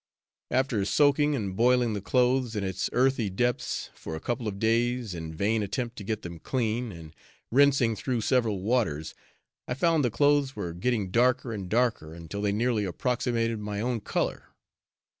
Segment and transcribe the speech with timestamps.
[0.49, 5.13] After soaking and boiling the clothes in its earthy depths, for a couple of days,
[5.13, 7.15] in vain attempt to get them clean, and
[7.51, 9.13] rinsing through several waters,
[9.67, 13.99] I found the clothes were getting darker and darker, until they nearly approximated my own
[14.01, 14.45] color.